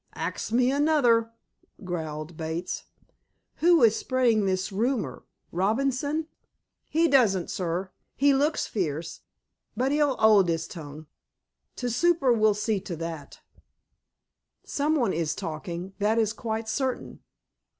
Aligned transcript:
"Ax 0.15 0.51
me 0.51 0.71
another," 0.71 1.31
growled 1.83 2.35
Bates. 2.35 2.85
"Who 3.57 3.83
is 3.83 3.95
spreading 3.95 4.47
this 4.47 4.71
rumor? 4.71 5.25
Robinson?" 5.51 6.25
"'E 6.91 7.07
dussen't, 7.07 7.51
sir. 7.51 7.91
'E 8.19 8.33
looks 8.33 8.65
fierce, 8.65 9.19
but 9.77 9.91
'e'll 9.91 10.15
'old 10.17 10.49
'is 10.49 10.65
tongue. 10.67 11.05
T'super 11.75 12.33
will 12.33 12.55
see 12.55 12.79
to 12.79 12.95
that." 12.95 13.41
"Someone 14.63 15.13
is 15.13 15.35
talking. 15.35 15.93
That 15.99 16.17
is 16.17 16.33
quite 16.33 16.67
certain." 16.67 17.19